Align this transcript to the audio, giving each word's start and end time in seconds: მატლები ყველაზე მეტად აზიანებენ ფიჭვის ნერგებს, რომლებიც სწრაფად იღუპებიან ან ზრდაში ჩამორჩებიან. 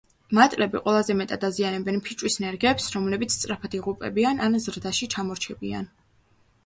მატლები 0.35 0.79
ყველაზე 0.85 1.15
მეტად 1.17 1.43
აზიანებენ 1.49 2.01
ფიჭვის 2.07 2.39
ნერგებს, 2.45 2.87
რომლებიც 2.95 3.37
სწრაფად 3.37 3.79
იღუპებიან 3.81 4.43
ან 4.47 4.59
ზრდაში 4.67 5.11
ჩამორჩებიან. 5.17 5.87